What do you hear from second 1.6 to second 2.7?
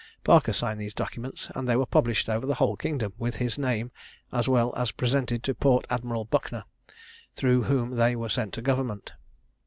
they were published over the